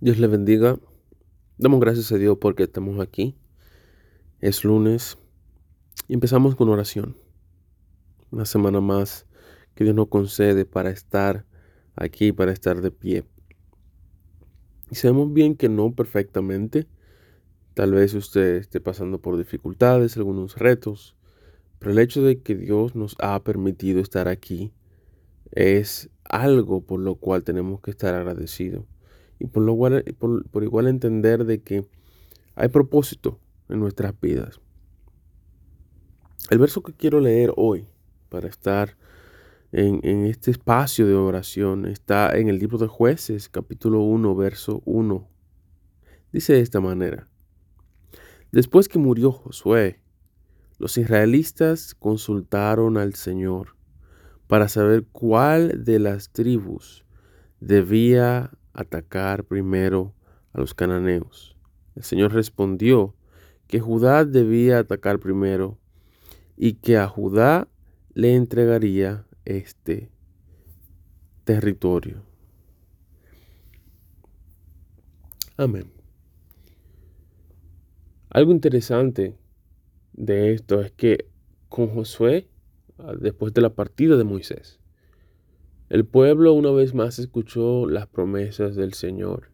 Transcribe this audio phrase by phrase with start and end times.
[0.00, 0.78] Dios le bendiga.
[1.56, 3.36] Damos gracias a Dios porque estamos aquí.
[4.40, 5.16] Es lunes
[6.08, 7.16] y empezamos con oración.
[8.30, 9.24] Una semana más
[9.74, 11.46] que Dios nos concede para estar
[11.94, 13.24] aquí, para estar de pie.
[14.90, 16.86] Y sabemos bien que no perfectamente.
[17.74, 21.16] Tal vez usted esté pasando por dificultades, algunos retos,
[21.78, 24.72] pero el hecho de que Dios nos ha permitido estar aquí
[25.52, 28.84] es algo por lo cual tenemos que estar agradecidos
[29.44, 31.86] y por, lo igual, por, igual entender de que
[32.54, 34.58] hay propósito en nuestras vidas.
[36.48, 37.86] El verso que quiero leer hoy
[38.30, 38.96] para estar
[39.70, 44.80] en, en, este espacio de oración está en el libro de jueces, capítulo 1, verso
[44.86, 45.28] 1.
[46.32, 47.28] Dice de esta manera.
[48.50, 50.00] Después que murió Josué,
[50.78, 53.76] los israelitas consultaron al Señor
[54.46, 57.04] para saber cuál de las tribus
[57.60, 60.14] debía atacar primero
[60.52, 61.56] a los cananeos.
[61.94, 63.14] El Señor respondió
[63.66, 65.78] que Judá debía atacar primero
[66.56, 67.68] y que a Judá
[68.12, 70.10] le entregaría este
[71.44, 72.22] territorio.
[75.56, 75.92] Amén.
[78.30, 79.36] Algo interesante
[80.12, 81.28] de esto es que
[81.68, 82.48] con Josué,
[83.20, 84.80] después de la partida de Moisés,
[85.90, 89.50] el pueblo una vez más escuchó las promesas del Señor.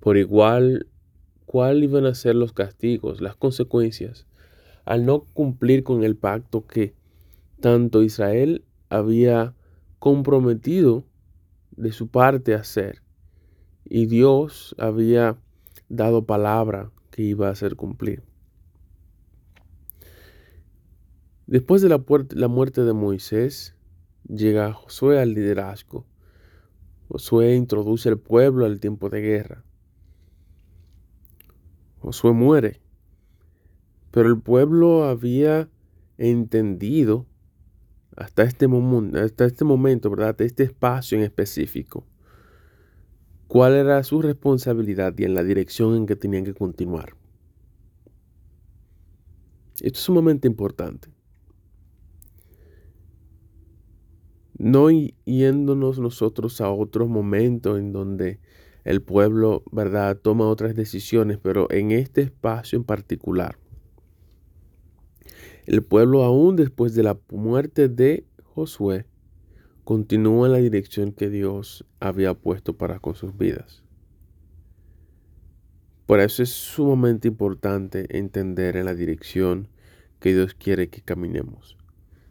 [0.00, 0.88] Por igual,
[1.46, 4.26] ¿cuál iban a ser los castigos, las consecuencias
[4.84, 6.94] al no cumplir con el pacto que
[7.60, 9.54] tanto Israel había
[9.98, 11.04] comprometido
[11.70, 13.02] de su parte a hacer?
[13.84, 15.38] Y Dios había
[15.88, 18.24] dado palabra que iba a hacer cumplir.
[21.46, 23.74] Después de la, la muerte de Moisés,
[24.28, 26.06] llega Josué al liderazgo.
[27.08, 29.64] Josué introduce al pueblo al tiempo de guerra.
[32.00, 32.80] Josué muere.
[34.10, 35.68] Pero el pueblo había
[36.18, 37.26] entendido
[38.16, 40.40] hasta este, momento, hasta este momento, ¿verdad?
[40.40, 42.06] Este espacio en específico.
[43.48, 47.16] Cuál era su responsabilidad y en la dirección en que tenían que continuar.
[49.80, 51.08] Esto es sumamente importante.
[54.58, 58.40] No yéndonos nosotros a otros momentos en donde
[58.84, 63.58] el pueblo, ¿verdad?, toma otras decisiones, pero en este espacio en particular.
[65.66, 69.06] El pueblo aún después de la muerte de Josué
[69.84, 73.82] continúa en la dirección que Dios había puesto para con sus vidas.
[76.06, 79.68] Por eso es sumamente importante entender en la dirección
[80.20, 81.78] que Dios quiere que caminemos.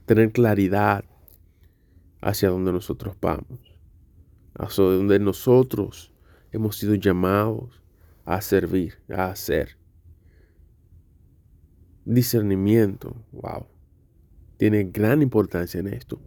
[0.05, 1.05] Tener claridad
[2.23, 3.59] hacia donde nosotros vamos,
[4.55, 6.13] hacia donde nosotros
[6.51, 7.81] hemos sido llamados
[8.23, 9.77] a servir, a hacer.
[12.05, 13.67] Discernimiento, wow,
[14.57, 16.21] tiene gran importancia en esto.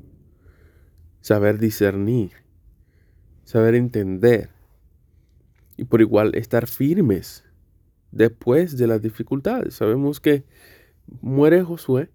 [1.23, 2.33] Saber discernir,
[3.45, 4.51] saber entender
[5.77, 7.43] y por igual estar firmes
[8.13, 9.75] después de las dificultades.
[9.75, 10.45] Sabemos que
[11.21, 12.11] muere Josué,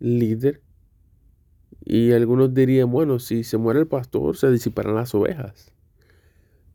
[0.00, 0.62] líder,
[1.88, 5.72] y algunos dirían, bueno, si se muere el pastor, se disiparán las ovejas.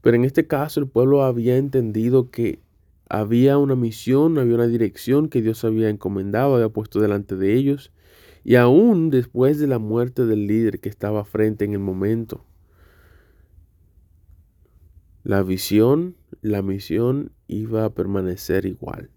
[0.02, 2.62] Pero en este caso el pueblo había entendido que
[3.10, 7.92] había una misión, había una dirección que Dios había encomendado, había puesto delante de ellos.
[8.46, 12.46] Y aún después de la muerte del líder que estaba frente en el momento,
[15.24, 19.10] la visión, la misión iba a permanecer igual.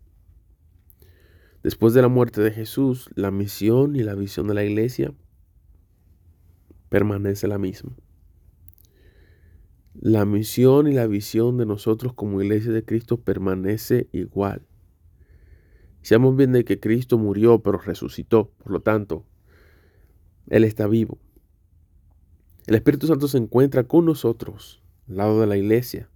[1.63, 5.15] Después de la muerte de Jesús, la misión y la visión de la iglesia
[6.95, 7.91] permanece la misma.
[9.95, 14.63] La misión y la visión de nosotros como iglesia de Cristo permanece igual.
[16.03, 19.27] Seamos bien de que Cristo murió pero resucitó, por lo tanto,
[20.47, 21.19] Él está vivo.
[22.69, 26.09] El Espíritu Santo se encuentra con nosotros, al lado de la iglesia,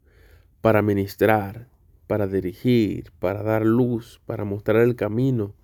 [0.60, 1.68] para ministrar,
[2.06, 5.56] para dirigir, para dar luz, para mostrar el camino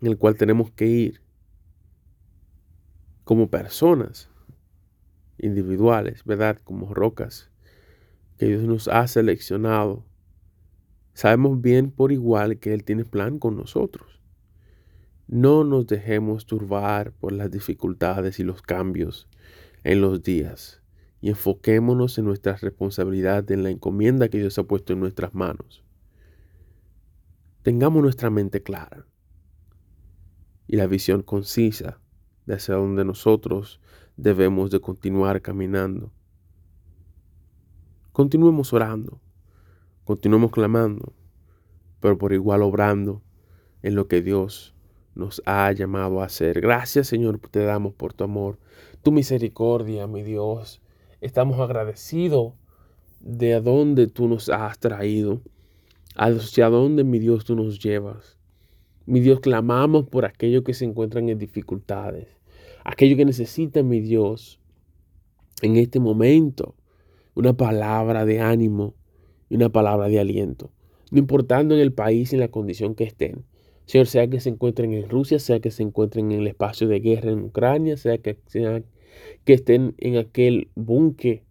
[0.00, 1.20] en el cual tenemos que ir
[3.24, 4.30] como personas
[5.38, 6.58] individuales, ¿verdad?
[6.62, 7.50] Como rocas
[8.38, 10.04] que Dios nos ha seleccionado.
[11.12, 14.20] Sabemos bien por igual que Él tiene plan con nosotros.
[15.26, 19.28] No nos dejemos turbar por las dificultades y los cambios
[19.84, 20.82] en los días
[21.20, 25.82] y enfoquémonos en nuestra responsabilidad, en la encomienda que Dios ha puesto en nuestras manos.
[27.62, 29.06] Tengamos nuestra mente clara
[30.66, 31.98] y la visión concisa
[32.44, 33.80] de hacia donde nosotros
[34.16, 36.12] debemos de continuar caminando.
[38.12, 39.20] Continuemos orando,
[40.04, 41.12] continuemos clamando,
[42.00, 43.22] pero por igual obrando
[43.82, 44.74] en lo que Dios
[45.14, 46.60] nos ha llamado a hacer.
[46.60, 48.58] Gracias Señor, te damos por tu amor,
[49.02, 50.80] tu misericordia, mi Dios.
[51.20, 52.54] Estamos agradecidos
[53.20, 55.40] de a dónde tú nos has traído,
[56.14, 58.38] hacia dónde, mi Dios, tú nos llevas.
[59.06, 62.28] Mi Dios, clamamos por aquellos que se encuentran en dificultades,
[62.84, 64.60] aquellos que necesitan, mi Dios,
[65.62, 66.74] en este momento,
[67.34, 68.94] una palabra de ánimo
[69.48, 70.70] y una palabra de aliento,
[71.10, 73.44] no importando en el país y en la condición que estén.
[73.86, 77.00] Señor, sea que se encuentren en Rusia, sea que se encuentren en el espacio de
[77.00, 78.82] guerra en Ucrania, sea que, sea
[79.44, 81.42] que estén en aquel búnker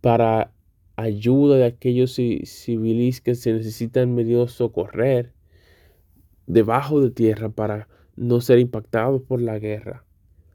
[0.00, 0.52] para
[0.96, 5.32] ayuda de aquellos civiles que se necesitan medio socorrer
[6.46, 10.04] debajo de tierra para no ser impactados por la guerra.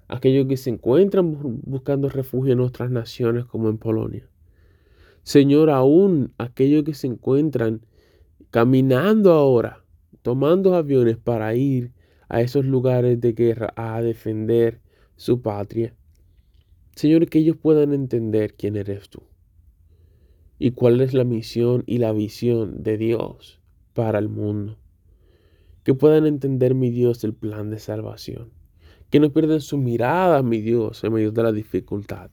[0.09, 4.27] Aquellos que se encuentran buscando refugio en otras naciones como en Polonia.
[5.23, 7.81] Señor, aún aquellos que se encuentran
[8.49, 9.85] caminando ahora,
[10.23, 11.93] tomando aviones para ir
[12.27, 14.81] a esos lugares de guerra a defender
[15.15, 15.93] su patria.
[16.95, 19.21] Señor, que ellos puedan entender quién eres tú
[20.57, 23.61] y cuál es la misión y la visión de Dios
[23.93, 24.77] para el mundo.
[25.83, 28.58] Que puedan entender, mi Dios, el plan de salvación.
[29.09, 32.29] Que no pierdan su mirada, mi Dios, en medio de la dificultad.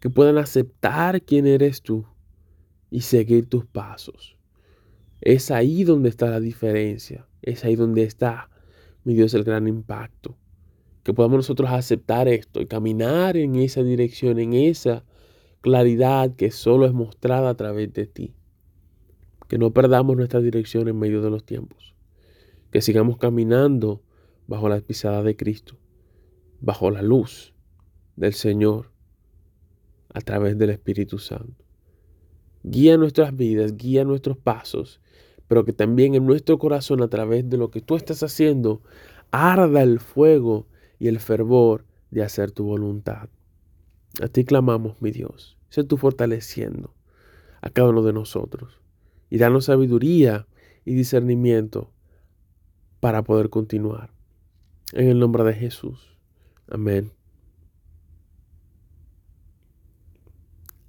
[0.00, 2.06] Que puedan aceptar quién eres tú
[2.90, 4.36] y seguir tus pasos.
[5.20, 7.26] Es ahí donde está la diferencia.
[7.42, 8.50] Es ahí donde está,
[9.04, 10.36] mi Dios, el gran impacto.
[11.02, 15.04] Que podamos nosotros aceptar esto y caminar en esa dirección, en esa
[15.60, 18.34] claridad que solo es mostrada a través de ti.
[19.48, 21.94] Que no perdamos nuestra dirección en medio de los tiempos.
[22.70, 24.02] Que sigamos caminando
[24.46, 25.76] bajo la pisada de Cristo,
[26.66, 27.54] bajo la luz
[28.16, 28.90] del Señor,
[30.12, 31.64] a través del Espíritu Santo.
[32.64, 35.00] Guía nuestras vidas, guía nuestros pasos,
[35.46, 38.82] pero que también en nuestro corazón, a través de lo que tú estás haciendo,
[39.30, 40.66] arda el fuego
[40.98, 43.28] y el fervor de hacer tu voluntad.
[44.20, 45.56] A ti clamamos, mi Dios.
[45.68, 46.96] Sé tú fortaleciendo
[47.60, 48.80] a cada uno de nosotros.
[49.30, 50.48] Y danos sabiduría
[50.84, 51.92] y discernimiento
[52.98, 54.10] para poder continuar.
[54.94, 56.15] En el nombre de Jesús.
[56.68, 57.12] Amén.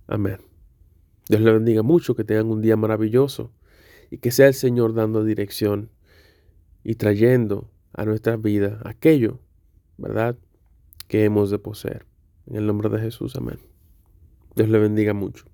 [0.08, 0.38] Amén.
[1.30, 3.52] Dios le bendiga mucho, que tengan un día maravilloso
[4.10, 5.92] y que sea el Señor dando dirección
[6.84, 9.40] y trayendo a nuestras vidas aquello,
[9.98, 10.38] ¿verdad?,
[11.08, 12.06] que hemos de poseer.
[12.46, 13.60] En el nombre de Jesús, amén.
[14.56, 15.46] Dios le bendiga mucho.